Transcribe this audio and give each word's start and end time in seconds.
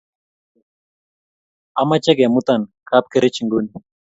ameche 1.81 2.11
kemutan 2.17 2.61
kapkerich 2.89 3.39
nguni. 3.45 3.69